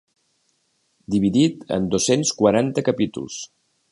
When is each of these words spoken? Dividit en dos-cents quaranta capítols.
Dividit 1.15 1.61
en 1.77 1.87
dos-cents 1.95 2.33
quaranta 2.41 2.87
capítols. 2.91 3.39